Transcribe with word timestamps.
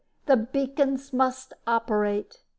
The 0.25 0.35
beacons 0.35 1.13
must 1.13 1.53
operate!" 1.67 2.41